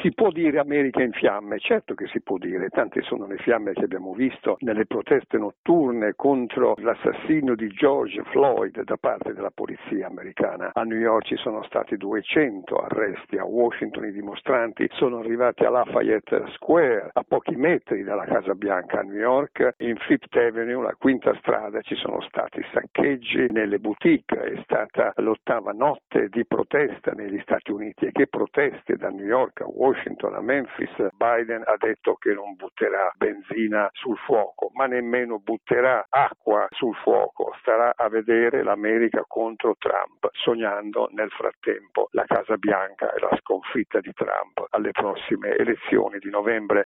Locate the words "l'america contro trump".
38.62-40.28